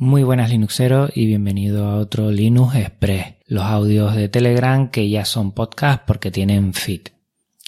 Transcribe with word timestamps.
Muy 0.00 0.22
buenas 0.22 0.50
Linuxeros 0.50 1.10
y 1.16 1.26
bienvenido 1.26 1.88
a 1.88 1.96
otro 1.96 2.30
Linux 2.30 2.76
Express, 2.76 3.34
los 3.48 3.64
audios 3.64 4.14
de 4.14 4.28
Telegram 4.28 4.92
que 4.92 5.10
ya 5.10 5.24
son 5.24 5.50
podcast 5.50 6.04
porque 6.06 6.30
tienen 6.30 6.72
feed. 6.72 7.08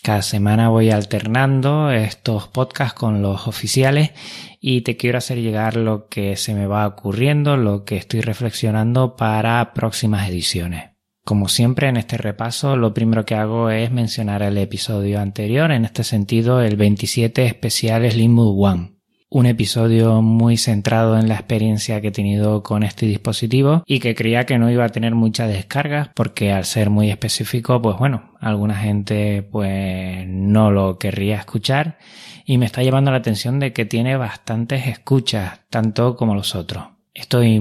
Cada 0.01 0.23
semana 0.23 0.69
voy 0.69 0.93
alternando 0.93 1.91
estos 1.91 2.47
podcasts 2.47 2.95
con 2.95 3.21
los 3.21 3.49
oficiales 3.49 4.13
y 4.61 4.83
te 4.83 4.97
quiero 4.97 5.19
hacer 5.19 5.39
llegar 5.39 5.75
lo 5.75 6.07
que 6.07 6.37
se 6.37 6.55
me 6.55 6.69
va 6.69 6.87
ocurriendo, 6.87 7.57
lo 7.57 7.85
que 7.85 7.97
estoy 7.97 8.21
reflexionando 8.21 9.17
para 9.17 9.75
próximas 9.75 10.29
ediciones. 10.29 10.91
Como 11.25 11.49
siempre 11.49 11.89
en 11.89 11.97
este 11.97 12.17
repaso, 12.17 12.77
lo 12.77 12.95
primero 12.95 13.25
que 13.25 13.35
hago 13.35 13.71
es 13.71 13.91
mencionar 13.91 14.43
el 14.43 14.57
episodio 14.57 15.19
anterior, 15.19 15.73
en 15.73 15.85
este 15.85 16.05
sentido 16.05 16.63
el 16.63 16.77
27 16.77 17.45
especial 17.45 18.09
Slimbook 18.09 18.57
One 18.57 19.00
un 19.31 19.47
episodio 19.47 20.23
muy 20.23 20.57
centrado 20.57 21.17
en 21.17 21.29
la 21.29 21.37
experiencia 21.37 22.01
que 22.01 22.09
he 22.09 22.13
tenido 22.13 22.65
con 22.65 22.83
este 22.83 23.07
dispositivo 23.07 23.85
y 23.87 24.01
que 24.01 24.17
creía 24.17 24.45
que 24.45 24.59
no 24.59 24.71
iba 24.71 24.85
a 24.85 24.89
tener 24.89 25.15
muchas 25.15 25.49
descargas 25.49 26.11
porque 26.15 26.53
al 26.53 26.65
ser 26.65 26.91
muy 26.91 27.11
específico 27.11 27.81
pues 27.81 27.97
bueno 27.97 28.33
alguna 28.41 28.75
gente 28.75 29.43
pues 29.43 30.27
no 30.27 30.73
lo 30.73 30.99
querría 30.99 31.37
escuchar 31.37 31.99
y 32.45 32.59
me 32.59 32.67
está 32.67 32.83
llevando 32.83 33.13
la 33.13 33.19
atención 33.19 33.61
de 33.61 33.73
que 33.73 33.85
tiene 33.85 34.17
bastantes 34.17 34.89
escuchas 34.89 35.61
tanto 35.71 36.17
como 36.17 36.35
los 36.35 36.55
otros 36.55 36.85
Estoy 37.13 37.61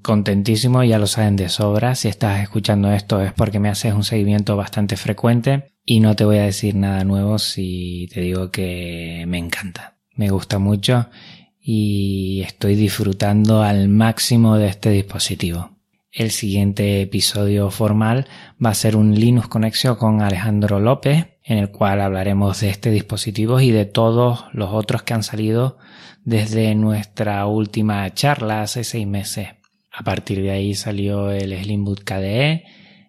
contentísimo, 0.00 0.84
ya 0.84 1.00
lo 1.00 1.08
saben 1.08 1.34
de 1.34 1.48
sobra. 1.48 1.96
Si 1.96 2.06
estás 2.06 2.40
escuchando 2.40 2.92
esto 2.92 3.20
es 3.20 3.32
porque 3.32 3.58
me 3.58 3.68
haces 3.68 3.92
un 3.92 4.04
seguimiento 4.04 4.56
bastante 4.56 4.96
frecuente 4.96 5.72
y 5.84 5.98
no 5.98 6.14
te 6.14 6.24
voy 6.24 6.38
a 6.38 6.44
decir 6.44 6.76
nada 6.76 7.02
nuevo 7.04 7.38
si 7.38 8.08
te 8.14 8.20
digo 8.20 8.50
que 8.52 9.24
me 9.26 9.38
encanta 9.38 9.95
me 10.16 10.30
gusta 10.30 10.58
mucho 10.58 11.08
y 11.60 12.42
estoy 12.42 12.74
disfrutando 12.74 13.62
al 13.62 13.88
máximo 13.88 14.56
de 14.56 14.68
este 14.68 14.90
dispositivo. 14.90 15.76
El 16.12 16.30
siguiente 16.30 17.02
episodio 17.02 17.70
formal 17.70 18.26
va 18.64 18.70
a 18.70 18.74
ser 18.74 18.96
un 18.96 19.14
Linux 19.14 19.48
Conexión 19.48 19.96
con 19.96 20.22
Alejandro 20.22 20.80
López, 20.80 21.26
en 21.44 21.58
el 21.58 21.70
cual 21.70 22.00
hablaremos 22.00 22.60
de 22.60 22.70
este 22.70 22.90
dispositivo 22.90 23.60
y 23.60 23.70
de 23.70 23.84
todos 23.84 24.46
los 24.52 24.70
otros 24.72 25.02
que 25.02 25.12
han 25.12 25.22
salido 25.22 25.76
desde 26.24 26.74
nuestra 26.74 27.44
última 27.46 28.12
charla 28.14 28.62
hace 28.62 28.82
seis 28.82 29.06
meses. 29.06 29.48
A 29.92 30.04
partir 30.04 30.42
de 30.42 30.50
ahí 30.50 30.74
salió 30.74 31.30
el 31.30 31.56
Slimbook 31.56 32.04
KDE, 32.04 32.64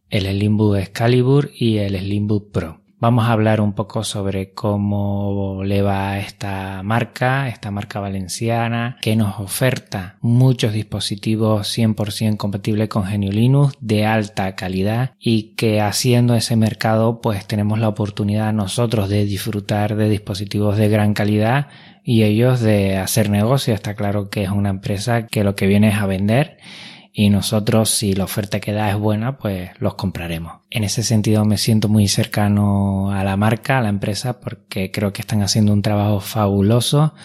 el 0.09 0.25
Slimbook 0.25 0.77
Excalibur 0.77 1.51
y 1.57 1.77
el 1.77 1.97
Slimbook 1.97 2.51
Pro. 2.51 2.86
Vamos 2.99 3.25
a 3.25 3.33
hablar 3.33 3.61
un 3.61 3.73
poco 3.73 4.03
sobre 4.03 4.53
cómo 4.53 5.63
le 5.63 5.83
va 5.83 6.17
esta 6.17 6.81
marca, 6.81 7.47
esta 7.47 7.69
marca 7.69 7.99
valenciana, 7.99 8.97
que 9.03 9.15
nos 9.15 9.39
oferta 9.39 10.17
muchos 10.19 10.73
dispositivos 10.73 11.77
100% 11.77 12.37
compatibles 12.37 12.89
con 12.89 13.03
GNU 13.03 13.31
Linux 13.31 13.75
de 13.81 14.07
alta 14.07 14.55
calidad 14.55 15.11
y 15.19 15.53
que 15.53 15.79
haciendo 15.79 16.33
ese 16.33 16.55
mercado 16.55 17.21
pues 17.21 17.45
tenemos 17.45 17.77
la 17.77 17.87
oportunidad 17.87 18.51
nosotros 18.51 19.09
de 19.09 19.25
disfrutar 19.25 19.95
de 19.95 20.09
dispositivos 20.09 20.75
de 20.75 20.89
gran 20.89 21.13
calidad 21.13 21.67
y 22.03 22.23
ellos 22.23 22.61
de 22.61 22.97
hacer 22.97 23.29
negocio. 23.29 23.75
Está 23.75 23.93
claro 23.93 24.31
que 24.31 24.41
es 24.41 24.49
una 24.49 24.69
empresa 24.69 25.27
que 25.27 25.43
lo 25.43 25.55
que 25.55 25.67
viene 25.67 25.89
es 25.89 25.97
a 25.97 26.07
vender 26.07 26.57
y 27.19 27.31
nosotros 27.31 27.89
si 27.89 28.13
la 28.13 28.25
oferta 28.25 28.59
que 28.59 28.73
da 28.73 28.91
es 28.91 28.95
buena 28.95 29.39
pues 29.39 29.71
los 29.79 29.95
compraremos. 29.95 30.59
En 30.69 30.83
ese 30.83 31.01
sentido 31.01 31.45
me 31.45 31.57
siento 31.57 31.89
muy 31.89 32.07
cercano 32.07 33.09
a 33.09 33.23
la 33.23 33.35
marca, 33.35 33.79
a 33.79 33.81
la 33.81 33.89
empresa 33.89 34.39
porque 34.39 34.91
creo 34.91 35.13
que 35.13 35.21
están 35.21 35.41
haciendo 35.41 35.73
un 35.73 35.81
trabajo 35.81 36.19
fabuloso, 36.19 37.15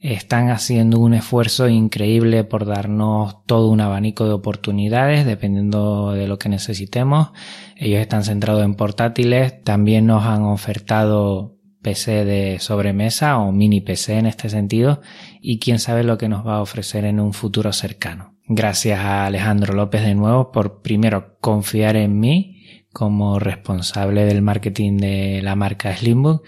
están 0.00 0.48
haciendo 0.48 0.98
un 1.00 1.12
esfuerzo 1.12 1.68
increíble 1.68 2.44
por 2.44 2.64
darnos 2.64 3.44
todo 3.44 3.68
un 3.68 3.82
abanico 3.82 4.24
de 4.24 4.32
oportunidades 4.32 5.26
dependiendo 5.26 6.12
de 6.12 6.28
lo 6.28 6.38
que 6.38 6.48
necesitemos. 6.48 7.28
Ellos 7.76 8.00
están 8.00 8.24
centrados 8.24 8.64
en 8.64 8.74
portátiles, 8.74 9.62
también 9.64 10.06
nos 10.06 10.24
han 10.24 10.44
ofertado 10.44 11.58
PC 11.82 12.24
de 12.24 12.58
sobremesa 12.58 13.36
o 13.36 13.52
mini 13.52 13.82
PC 13.82 14.16
en 14.16 14.24
este 14.24 14.48
sentido 14.48 15.02
y 15.42 15.58
quién 15.58 15.78
sabe 15.78 16.04
lo 16.04 16.16
que 16.16 16.30
nos 16.30 16.46
va 16.46 16.56
a 16.56 16.62
ofrecer 16.62 17.04
en 17.04 17.20
un 17.20 17.34
futuro 17.34 17.70
cercano. 17.74 18.35
Gracias 18.48 19.00
a 19.00 19.26
Alejandro 19.26 19.74
López 19.74 20.04
de 20.04 20.14
nuevo 20.14 20.52
por 20.52 20.80
primero 20.80 21.36
confiar 21.40 21.96
en 21.96 22.20
mí 22.20 22.62
como 22.92 23.40
responsable 23.40 24.24
del 24.24 24.40
marketing 24.40 24.98
de 24.98 25.40
la 25.42 25.56
marca 25.56 25.96
Slimbook 25.96 26.44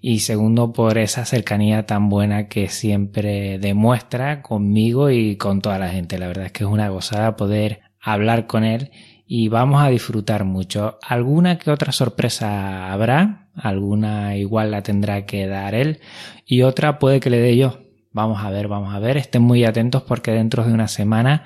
y 0.00 0.20
segundo 0.20 0.72
por 0.72 0.96
esa 0.96 1.24
cercanía 1.24 1.86
tan 1.86 2.08
buena 2.08 2.46
que 2.46 2.68
siempre 2.68 3.58
demuestra 3.58 4.42
conmigo 4.42 5.10
y 5.10 5.34
con 5.38 5.60
toda 5.60 5.80
la 5.80 5.88
gente. 5.88 6.18
La 6.18 6.28
verdad 6.28 6.46
es 6.46 6.52
que 6.52 6.62
es 6.62 6.70
una 6.70 6.88
gozada 6.88 7.34
poder 7.34 7.80
hablar 8.00 8.46
con 8.46 8.62
él 8.62 8.92
y 9.26 9.48
vamos 9.48 9.82
a 9.82 9.88
disfrutar 9.88 10.44
mucho. 10.44 10.98
Alguna 11.02 11.58
que 11.58 11.72
otra 11.72 11.90
sorpresa 11.90 12.92
habrá, 12.92 13.48
alguna 13.56 14.36
igual 14.36 14.70
la 14.70 14.84
tendrá 14.84 15.26
que 15.26 15.48
dar 15.48 15.74
él 15.74 15.98
y 16.46 16.62
otra 16.62 17.00
puede 17.00 17.18
que 17.18 17.30
le 17.30 17.38
dé 17.40 17.56
yo 17.56 17.79
Vamos 18.12 18.42
a 18.42 18.50
ver, 18.50 18.68
vamos 18.68 18.94
a 18.94 18.98
ver. 18.98 19.16
Estén 19.16 19.42
muy 19.42 19.64
atentos 19.64 20.02
porque 20.02 20.32
dentro 20.32 20.64
de 20.64 20.72
una 20.72 20.88
semana 20.88 21.44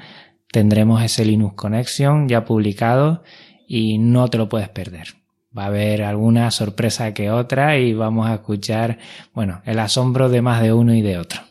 tendremos 0.50 1.02
ese 1.02 1.24
Linux 1.24 1.54
Connection 1.54 2.28
ya 2.28 2.44
publicado 2.44 3.22
y 3.68 3.98
no 3.98 4.28
te 4.28 4.38
lo 4.38 4.48
puedes 4.48 4.68
perder. 4.68 5.08
Va 5.56 5.64
a 5.64 5.66
haber 5.66 6.02
alguna 6.02 6.50
sorpresa 6.50 7.14
que 7.14 7.30
otra 7.30 7.78
y 7.78 7.92
vamos 7.92 8.28
a 8.28 8.34
escuchar, 8.34 8.98
bueno, 9.34 9.62
el 9.64 9.78
asombro 9.78 10.28
de 10.28 10.42
más 10.42 10.62
de 10.62 10.72
uno 10.72 10.94
y 10.94 11.02
de 11.02 11.18
otro. 11.18 11.42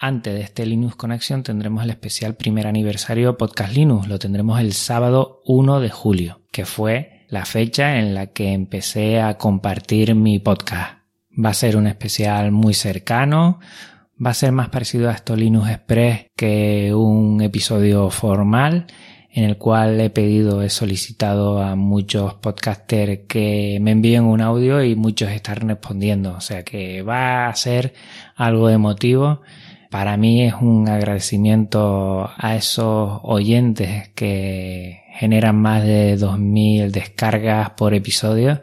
Antes 0.00 0.34
de 0.34 0.42
este 0.42 0.66
Linux 0.66 0.96
Connection 0.96 1.42
tendremos 1.42 1.82
el 1.82 1.90
especial 1.90 2.34
primer 2.34 2.66
aniversario 2.66 3.36
Podcast 3.36 3.74
Linux. 3.74 4.06
Lo 4.06 4.18
tendremos 4.18 4.60
el 4.60 4.72
sábado 4.72 5.40
1 5.46 5.80
de 5.80 5.90
julio, 5.90 6.42
que 6.52 6.66
fue 6.66 7.26
la 7.28 7.44
fecha 7.44 7.98
en 7.98 8.14
la 8.14 8.28
que 8.28 8.52
empecé 8.52 9.20
a 9.20 9.38
compartir 9.38 10.14
mi 10.14 10.38
podcast. 10.38 10.98
Va 11.32 11.50
a 11.50 11.54
ser 11.54 11.76
un 11.76 11.86
especial 11.86 12.52
muy 12.52 12.74
cercano, 12.74 13.60
va 14.24 14.30
a 14.30 14.34
ser 14.34 14.52
más 14.52 14.68
parecido 14.68 15.08
a 15.08 15.12
esto 15.12 15.36
Linux 15.36 15.70
Express 15.70 16.26
que 16.36 16.92
un 16.94 17.40
episodio 17.40 18.10
formal 18.10 18.86
en 19.30 19.44
el 19.44 19.56
cual 19.56 20.00
he 20.00 20.10
pedido, 20.10 20.62
he 20.62 20.70
solicitado 20.70 21.62
a 21.62 21.76
muchos 21.76 22.34
podcasters 22.34 23.20
que 23.28 23.78
me 23.80 23.92
envíen 23.92 24.24
un 24.24 24.40
audio 24.40 24.82
y 24.82 24.96
muchos 24.96 25.30
están 25.30 25.68
respondiendo. 25.68 26.34
O 26.34 26.40
sea 26.40 26.64
que 26.64 27.02
va 27.02 27.46
a 27.48 27.54
ser 27.54 27.92
algo 28.34 28.68
emotivo. 28.68 29.42
Para 29.90 30.16
mí 30.16 30.42
es 30.42 30.54
un 30.54 30.88
agradecimiento 30.88 32.30
a 32.36 32.56
esos 32.56 33.20
oyentes 33.22 34.08
que 34.14 35.02
generan 35.12 35.56
más 35.56 35.84
de 35.84 36.18
2.000 36.18 36.90
descargas 36.90 37.70
por 37.70 37.94
episodio 37.94 38.60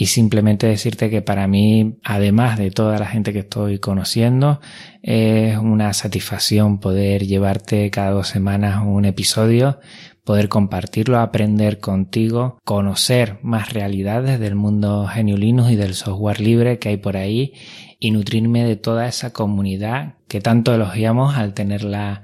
y 0.00 0.06
simplemente 0.06 0.68
decirte 0.68 1.10
que 1.10 1.22
para 1.22 1.48
mí, 1.48 1.98
además 2.04 2.56
de 2.56 2.70
toda 2.70 3.00
la 3.00 3.06
gente 3.06 3.32
que 3.32 3.40
estoy 3.40 3.80
conociendo, 3.80 4.60
es 5.02 5.58
una 5.58 5.92
satisfacción 5.92 6.78
poder 6.78 7.26
llevarte 7.26 7.90
cada 7.90 8.12
dos 8.12 8.28
semanas 8.28 8.80
un 8.86 9.06
episodio, 9.06 9.80
poder 10.22 10.48
compartirlo, 10.48 11.18
aprender 11.18 11.80
contigo, 11.80 12.60
conocer 12.64 13.40
más 13.42 13.72
realidades 13.72 14.38
del 14.38 14.54
mundo 14.54 15.10
Linux 15.16 15.72
y 15.72 15.74
del 15.74 15.94
software 15.94 16.40
libre 16.40 16.78
que 16.78 16.90
hay 16.90 16.98
por 16.98 17.16
ahí 17.16 17.54
y 17.98 18.12
nutrirme 18.12 18.62
de 18.62 18.76
toda 18.76 19.08
esa 19.08 19.32
comunidad 19.32 20.14
que 20.28 20.40
tanto 20.40 20.72
elogiamos 20.72 21.36
al 21.36 21.54
tenerla 21.54 22.22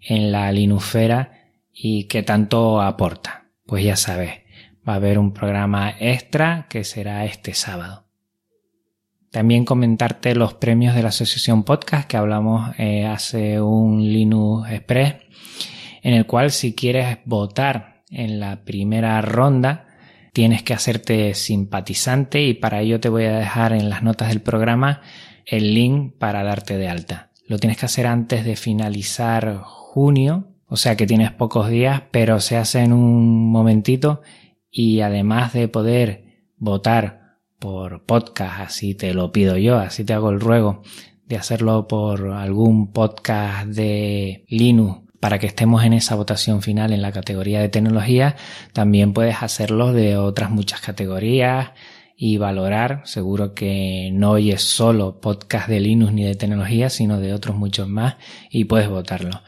en 0.00 0.32
la 0.32 0.50
Linufera 0.50 1.30
y 1.72 2.08
que 2.08 2.24
tanto 2.24 2.82
aporta. 2.82 3.52
Pues 3.66 3.84
ya 3.84 3.94
sabes, 3.94 4.43
va 4.88 4.94
a 4.94 4.96
haber 4.96 5.18
un 5.18 5.32
programa 5.32 5.94
extra 5.98 6.66
que 6.68 6.84
será 6.84 7.24
este 7.24 7.54
sábado. 7.54 8.04
También 9.30 9.64
comentarte 9.64 10.36
los 10.36 10.54
premios 10.54 10.94
de 10.94 11.02
la 11.02 11.08
Asociación 11.08 11.64
Podcast 11.64 12.06
que 12.06 12.16
hablamos 12.16 12.70
eh, 12.78 13.04
hace 13.04 13.60
un 13.60 14.00
Linux 14.00 14.70
Express, 14.70 15.16
en 16.02 16.14
el 16.14 16.26
cual 16.26 16.52
si 16.52 16.74
quieres 16.74 17.18
votar 17.24 18.04
en 18.10 18.38
la 18.38 18.64
primera 18.64 19.20
ronda, 19.22 19.88
tienes 20.32 20.62
que 20.62 20.74
hacerte 20.74 21.34
simpatizante 21.34 22.42
y 22.42 22.54
para 22.54 22.80
ello 22.80 23.00
te 23.00 23.08
voy 23.08 23.24
a 23.24 23.38
dejar 23.38 23.72
en 23.72 23.90
las 23.90 24.02
notas 24.02 24.28
del 24.28 24.40
programa 24.40 25.00
el 25.46 25.74
link 25.74 26.14
para 26.18 26.44
darte 26.44 26.76
de 26.76 26.88
alta. 26.88 27.30
Lo 27.46 27.58
tienes 27.58 27.76
que 27.76 27.86
hacer 27.86 28.06
antes 28.06 28.44
de 28.44 28.56
finalizar 28.56 29.60
junio, 29.62 30.48
o 30.66 30.76
sea 30.76 30.96
que 30.96 31.06
tienes 31.06 31.32
pocos 31.32 31.68
días, 31.68 32.02
pero 32.10 32.40
se 32.40 32.56
hace 32.56 32.80
en 32.80 32.92
un 32.92 33.50
momentito 33.50 34.22
y 34.76 35.02
además 35.02 35.52
de 35.52 35.68
poder 35.68 36.24
votar 36.56 37.38
por 37.60 38.04
podcast, 38.04 38.60
así 38.60 38.96
te 38.96 39.14
lo 39.14 39.30
pido 39.30 39.56
yo, 39.56 39.78
así 39.78 40.04
te 40.04 40.14
hago 40.14 40.30
el 40.30 40.40
ruego 40.40 40.82
de 41.26 41.36
hacerlo 41.36 41.86
por 41.86 42.32
algún 42.32 42.92
podcast 42.92 43.68
de 43.68 44.44
Linux 44.48 45.02
para 45.20 45.38
que 45.38 45.46
estemos 45.46 45.84
en 45.84 45.92
esa 45.92 46.16
votación 46.16 46.60
final 46.60 46.92
en 46.92 47.02
la 47.02 47.12
categoría 47.12 47.60
de 47.60 47.68
tecnología, 47.68 48.34
también 48.72 49.12
puedes 49.12 49.42
hacerlo 49.42 49.92
de 49.92 50.16
otras 50.16 50.50
muchas 50.50 50.80
categorías 50.80 51.70
y 52.16 52.36
valorar. 52.36 53.02
Seguro 53.04 53.54
que 53.54 54.10
no 54.12 54.32
oyes 54.32 54.60
solo 54.60 55.20
podcast 55.20 55.68
de 55.68 55.80
Linux 55.80 56.12
ni 56.12 56.24
de 56.24 56.34
tecnología, 56.34 56.90
sino 56.90 57.20
de 57.20 57.32
otros 57.32 57.56
muchos 57.56 57.88
más 57.88 58.16
y 58.50 58.64
puedes 58.64 58.88
votarlo. 58.88 59.40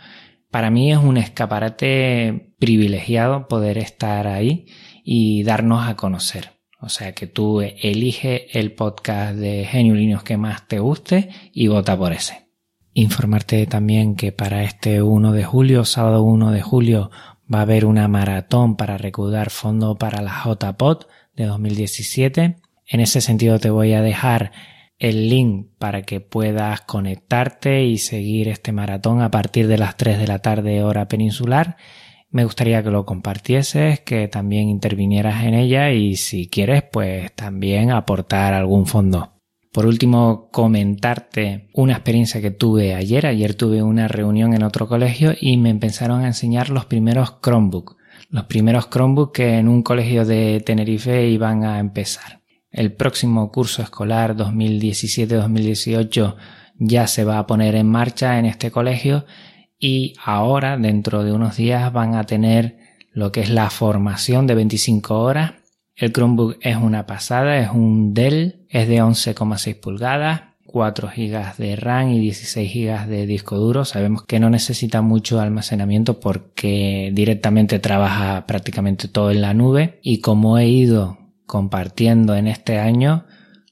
Para 0.51 0.71
mí 0.71 0.93
es 0.93 0.99
un 0.99 1.17
escaparate 1.17 2.55
privilegiado 2.59 3.49
poder 3.49 3.77
estar 3.77 4.29
ahí 4.29 4.67
y 5.09 5.45
darnos 5.45 5.87
a 5.87 5.95
conocer. 5.95 6.51
O 6.81 6.89
sea 6.89 7.13
que 7.13 7.29
tú 7.29 7.61
elige 7.61 8.59
el 8.59 8.73
podcast 8.73 9.37
de 9.37 9.65
Genio 9.65 9.95
Linux 9.95 10.25
que 10.25 10.37
más 10.37 10.67
te 10.67 10.81
guste 10.81 11.31
y 11.53 11.69
vota 11.69 11.97
por 11.97 12.13
ese. 12.13 12.49
Informarte 12.93 13.67
también 13.67 14.17
que 14.17 14.33
para 14.33 14.65
este 14.65 15.03
1 15.03 15.31
de 15.31 15.45
julio, 15.45 15.85
sábado 15.85 16.25
1 16.25 16.51
de 16.51 16.61
julio, 16.61 17.13
va 17.53 17.61
a 17.61 17.63
haber 17.63 17.87
una 17.87 18.09
maratón 18.09 18.77
para 18.77 18.99
recaudar 18.99 19.51
fondo 19.51 19.97
para 19.97 20.23
la 20.23 20.43
JPOT 20.45 21.07
de 21.37 21.45
2017. 21.45 22.57
En 22.89 23.01
ese 23.01 23.21
sentido 23.21 23.61
te 23.61 23.71
voy 23.71 23.93
a 23.93 24.03
dejar 24.03 24.51
el 24.99 25.29
link 25.29 25.69
para 25.79 26.03
que 26.03 26.21
puedas 26.21 26.81
conectarte 26.81 27.85
y 27.85 27.99
seguir 27.99 28.49
este 28.49 28.73
maratón 28.73 29.23
a 29.23 29.31
partir 29.31 29.69
de 29.69 29.79
las 29.79 29.97
3 29.97 30.19
de 30.19 30.27
la 30.27 30.41
tarde 30.41 30.83
hora 30.83 31.07
peninsular. 31.07 31.77
Me 32.37 32.45
gustaría 32.45 32.83
que 32.83 32.91
lo 32.91 33.07
compartieses, 33.07 34.01
que 34.01 34.29
también 34.29 34.69
intervinieras 34.69 35.45
en 35.45 35.55
ella 35.55 35.91
y 35.93 36.17
si 36.17 36.49
quieres 36.49 36.83
pues 36.93 37.35
también 37.35 37.91
aportar 37.91 38.53
algún 38.53 38.85
fondo. 38.85 39.33
Por 39.73 39.87
último, 39.87 40.51
comentarte 40.53 41.71
una 41.73 41.95
experiencia 41.95 42.43
que 42.43 42.51
tuve 42.51 42.95
ayer. 42.95 43.25
Ayer 43.25 43.55
tuve 43.55 43.83
una 43.83 44.07
reunión 44.07 44.53
en 44.53 44.65
otro 44.65 44.87
colegio 44.87 45.33
y 45.41 45.57
me 45.57 45.71
empezaron 45.71 46.21
a 46.21 46.27
enseñar 46.27 46.69
los 46.69 46.85
primeros 46.85 47.41
Chromebook. 47.41 47.97
Los 48.29 48.45
primeros 48.45 48.91
Chromebook 48.91 49.35
que 49.35 49.57
en 49.57 49.67
un 49.67 49.83
colegio 49.83 50.27
de 50.27 50.61
Tenerife 50.61 51.31
iban 51.31 51.65
a 51.65 51.79
empezar. 51.79 52.43
El 52.71 52.93
próximo 52.93 53.51
curso 53.51 53.81
escolar 53.81 54.37
2017-2018 54.37 56.37
ya 56.81 57.07
se 57.07 57.25
va 57.25 57.39
a 57.39 57.47
poner 57.47 57.77
en 57.77 57.89
marcha 57.89 58.39
en 58.39 58.45
este 58.45 58.71
colegio 58.71 59.25
y 59.79 60.15
ahora 60.25 60.77
dentro 60.77 61.25
de 61.25 61.33
unos 61.33 61.57
días 61.57 61.93
van 61.93 62.15
a 62.15 62.25
tener 62.25 62.79
lo 63.13 63.33
que 63.33 63.41
es 63.41 63.51
la 63.51 63.71
formación 63.71 64.47
de 64.47 64.55
25 64.55 65.21
horas. 65.21 65.55
El 65.95 66.13
Chromebook 66.13 66.59
es 66.61 66.77
una 66.77 67.07
pasada, 67.07 67.59
es 67.59 67.71
un 67.71 68.13
Dell, 68.13 68.67
es 68.69 68.89
de 68.89 69.03
11,6 69.03 69.81
pulgadas, 69.81 70.43
4 70.67 71.09
GB 71.17 71.57
de 71.57 71.77
RAM 71.77 72.11
y 72.11 72.21
16 72.21 72.75
GB 72.75 73.07
de 73.07 73.27
disco 73.27 73.57
duro. 73.57 73.87
Sabemos 73.87 74.25
que 74.25 74.39
no 74.39 74.51
necesita 74.51 75.01
mucho 75.01 75.41
almacenamiento 75.41 76.21
porque 76.21 77.11
directamente 77.15 77.79
trabaja 77.79 78.47
prácticamente 78.47 79.09
todo 79.09 79.31
en 79.31 79.41
la 79.41 79.55
nube 79.55 79.99
y 80.03 80.21
como 80.21 80.59
he 80.59 80.69
ido 80.69 81.19
compartiendo 81.47 82.35
en 82.35 82.49
este 82.49 82.79
año, 82.79 83.25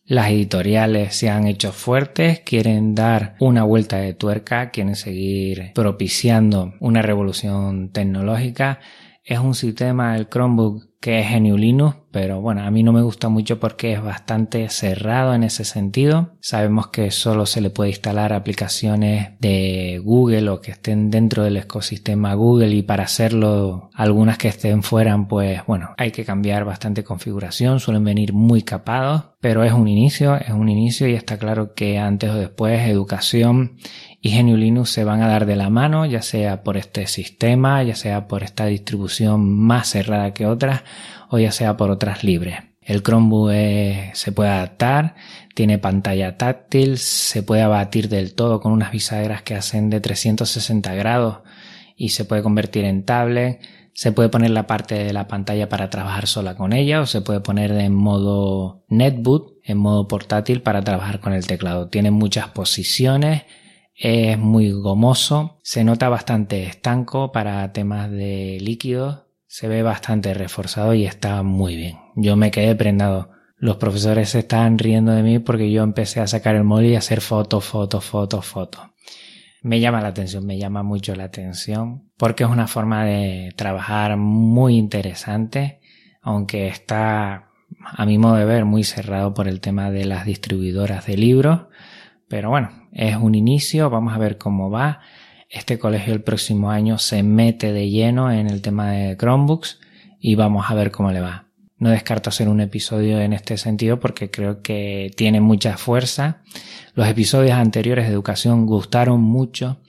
las 0.06 0.30
editoriales 0.30 1.16
se 1.16 1.30
han 1.30 1.46
hecho 1.46 1.72
fuertes, 1.72 2.40
quieren 2.40 2.94
dar 2.94 3.36
una 3.40 3.64
vuelta 3.64 3.96
de 3.96 4.12
tuerca, 4.12 4.70
quieren 4.70 4.96
seguir 4.96 5.72
propiciando 5.74 6.74
una 6.80 7.00
revolución 7.00 7.88
tecnológica. 7.88 8.80
Es 9.26 9.38
un 9.38 9.54
sistema, 9.54 10.18
el 10.18 10.28
Chromebook, 10.28 10.84
que 11.00 11.20
es 11.20 11.30
GNU 11.30 11.56
Linux, 11.56 11.96
pero 12.10 12.42
bueno, 12.42 12.62
a 12.62 12.70
mí 12.70 12.82
no 12.82 12.92
me 12.92 13.00
gusta 13.00 13.30
mucho 13.30 13.58
porque 13.58 13.94
es 13.94 14.02
bastante 14.02 14.68
cerrado 14.68 15.34
en 15.34 15.42
ese 15.42 15.64
sentido. 15.64 16.36
Sabemos 16.40 16.88
que 16.88 17.10
solo 17.10 17.46
se 17.46 17.62
le 17.62 17.70
puede 17.70 17.90
instalar 17.90 18.34
aplicaciones 18.34 19.30
de 19.40 19.98
Google 20.04 20.50
o 20.50 20.60
que 20.60 20.72
estén 20.72 21.10
dentro 21.10 21.42
del 21.42 21.56
ecosistema 21.56 22.34
Google 22.34 22.74
y 22.74 22.82
para 22.82 23.04
hacerlo 23.04 23.88
algunas 23.94 24.36
que 24.36 24.48
estén 24.48 24.82
fuera, 24.82 25.16
pues 25.26 25.62
bueno, 25.66 25.94
hay 25.96 26.10
que 26.10 26.26
cambiar 26.26 26.66
bastante 26.66 27.02
configuración, 27.02 27.80
suelen 27.80 28.04
venir 28.04 28.34
muy 28.34 28.62
capados, 28.62 29.24
pero 29.40 29.64
es 29.64 29.72
un 29.72 29.88
inicio, 29.88 30.36
es 30.36 30.50
un 30.50 30.68
inicio 30.68 31.08
y 31.08 31.14
está 31.14 31.38
claro 31.38 31.74
que 31.74 31.98
antes 31.98 32.30
o 32.30 32.36
después 32.36 32.88
educación 32.88 33.78
y 34.24 34.30
GNU 34.30 34.56
Linux 34.56 34.88
se 34.88 35.04
van 35.04 35.20
a 35.20 35.28
dar 35.28 35.44
de 35.44 35.54
la 35.54 35.68
mano, 35.68 36.06
ya 36.06 36.22
sea 36.22 36.62
por 36.62 36.78
este 36.78 37.06
sistema, 37.06 37.82
ya 37.82 37.94
sea 37.94 38.26
por 38.26 38.42
esta 38.42 38.64
distribución 38.64 39.46
más 39.46 39.90
cerrada 39.90 40.32
que 40.32 40.46
otras, 40.46 40.82
o 41.28 41.38
ya 41.38 41.52
sea 41.52 41.76
por 41.76 41.90
otras 41.90 42.24
libres. 42.24 42.56
El 42.80 43.02
Chromebook 43.02 43.52
se 44.14 44.32
puede 44.32 44.48
adaptar, 44.48 45.14
tiene 45.54 45.78
pantalla 45.78 46.38
táctil, 46.38 46.96
se 46.96 47.42
puede 47.42 47.60
abatir 47.60 48.08
del 48.08 48.34
todo 48.34 48.60
con 48.60 48.72
unas 48.72 48.92
bisagras 48.92 49.42
que 49.42 49.56
hacen 49.56 49.90
de 49.90 50.00
360 50.00 50.94
grados 50.94 51.40
y 51.94 52.08
se 52.08 52.24
puede 52.24 52.42
convertir 52.42 52.86
en 52.86 53.04
tablet. 53.04 53.60
Se 53.92 54.10
puede 54.10 54.30
poner 54.30 54.52
la 54.52 54.66
parte 54.66 54.94
de 54.94 55.12
la 55.12 55.28
pantalla 55.28 55.68
para 55.68 55.90
trabajar 55.90 56.28
sola 56.28 56.56
con 56.56 56.72
ella 56.72 57.02
o 57.02 57.06
se 57.06 57.20
puede 57.20 57.40
poner 57.40 57.72
en 57.72 57.94
modo 57.94 58.86
netboot, 58.88 59.58
en 59.64 59.76
modo 59.76 60.08
portátil 60.08 60.62
para 60.62 60.80
trabajar 60.80 61.20
con 61.20 61.34
el 61.34 61.46
teclado. 61.46 61.88
Tiene 61.88 62.10
muchas 62.10 62.48
posiciones, 62.48 63.42
es 63.94 64.38
muy 64.38 64.72
gomoso, 64.72 65.60
se 65.62 65.84
nota 65.84 66.08
bastante 66.08 66.64
estanco 66.64 67.32
para 67.32 67.72
temas 67.72 68.10
de 68.10 68.58
líquidos, 68.60 69.22
se 69.46 69.68
ve 69.68 69.82
bastante 69.82 70.34
reforzado 70.34 70.94
y 70.94 71.06
está 71.06 71.42
muy 71.42 71.76
bien. 71.76 71.98
Yo 72.16 72.36
me 72.36 72.50
quedé 72.50 72.74
prendado. 72.74 73.30
Los 73.56 73.76
profesores 73.76 74.30
se 74.30 74.40
estaban 74.40 74.78
riendo 74.78 75.12
de 75.12 75.22
mí 75.22 75.38
porque 75.38 75.70
yo 75.70 75.84
empecé 75.84 76.20
a 76.20 76.26
sacar 76.26 76.56
el 76.56 76.64
móvil 76.64 76.90
y 76.90 76.94
a 76.96 76.98
hacer 76.98 77.20
fotos, 77.20 77.64
fotos, 77.64 78.04
fotos, 78.04 78.44
fotos. 78.44 78.82
Me 79.62 79.80
llama 79.80 80.02
la 80.02 80.08
atención, 80.08 80.44
me 80.44 80.58
llama 80.58 80.82
mucho 80.82 81.14
la 81.14 81.24
atención 81.24 82.10
porque 82.18 82.44
es 82.44 82.50
una 82.50 82.66
forma 82.66 83.04
de 83.04 83.52
trabajar 83.56 84.16
muy 84.16 84.76
interesante, 84.76 85.80
aunque 86.20 86.66
está 86.66 87.50
a 87.80 88.06
mi 88.06 88.18
modo 88.18 88.36
de 88.36 88.44
ver 88.44 88.64
muy 88.64 88.82
cerrado 88.82 89.34
por 89.34 89.46
el 89.46 89.60
tema 89.60 89.90
de 89.90 90.04
las 90.04 90.26
distribuidoras 90.26 91.06
de 91.06 91.16
libros 91.16 91.60
pero 92.28 92.50
bueno, 92.50 92.70
es 92.92 93.16
un 93.16 93.34
inicio, 93.34 93.90
vamos 93.90 94.14
a 94.14 94.18
ver 94.18 94.38
cómo 94.38 94.70
va. 94.70 95.00
Este 95.50 95.78
colegio 95.78 96.12
el 96.12 96.22
próximo 96.22 96.70
año 96.70 96.98
se 96.98 97.22
mete 97.22 97.72
de 97.72 97.88
lleno 97.90 98.32
en 98.32 98.48
el 98.48 98.62
tema 98.62 98.90
de 98.90 99.16
Chromebooks 99.16 99.80
y 100.18 100.34
vamos 100.34 100.70
a 100.70 100.74
ver 100.74 100.90
cómo 100.90 101.12
le 101.12 101.20
va. 101.20 101.46
No 101.78 101.90
descarto 101.90 102.30
hacer 102.30 102.48
un 102.48 102.60
episodio 102.60 103.20
en 103.20 103.32
este 103.32 103.56
sentido 103.56 104.00
porque 104.00 104.30
creo 104.30 104.62
que 104.62 105.10
tiene 105.16 105.40
mucha 105.40 105.76
fuerza. 105.76 106.42
Los 106.94 107.08
episodios 107.08 107.56
anteriores 107.56 108.06
de 108.06 108.12
educación 108.12 108.64
gustaron 108.66 109.20
mucho 109.20 109.80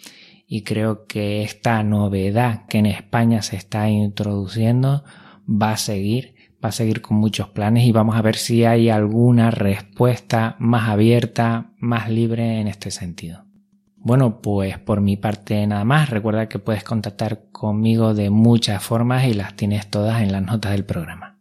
y 0.48 0.64
creo 0.64 1.06
que 1.08 1.44
esta 1.44 1.84
novedad 1.84 2.66
que 2.68 2.80
en 2.80 2.88
España 2.88 3.42
se 3.42 3.56
está 3.56 3.90
introduciendo 3.90 5.04
va 5.50 5.72
a 5.72 5.78
seguir 5.78 6.35
va 6.66 6.70
a 6.70 6.72
seguir 6.72 7.02
con 7.02 7.18
muchos 7.18 7.50
planes 7.50 7.86
y 7.86 7.92
vamos 7.92 8.16
a 8.16 8.22
ver 8.22 8.36
si 8.36 8.66
hay 8.66 8.90
alguna 8.90 9.52
respuesta 9.52 10.56
más 10.60 10.90
abierta, 10.90 11.74
más 11.78 12.10
libre 12.10 12.60
en 12.60 12.68
este 12.68 12.90
sentido. 12.90 13.46
Bueno, 13.98 14.42
pues 14.42 14.80
por 14.80 15.00
mi 15.02 15.16
parte 15.16 15.66
nada 15.68 15.84
más. 15.86 16.10
Recuerda 16.10 16.50
que 16.50 16.60
puedes 16.60 16.84
contactar 16.84 17.52
conmigo 17.52 18.14
de 18.14 18.30
muchas 18.30 18.84
formas 18.84 19.26
y 19.26 19.34
las 19.34 19.56
tienes 19.56 19.90
todas 19.90 20.22
en 20.22 20.32
las 20.32 20.42
notas 20.42 20.72
del 20.72 20.86
programa. 20.86 21.40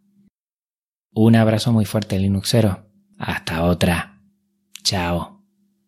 Un 1.15 1.37
abrazo 1.37 1.73
muy 1.73 1.85
fuerte 1.85 2.19
Linuxero. 2.19 2.87
Hasta 3.19 3.65
otra. 3.65 4.21
Chao. 4.83 5.34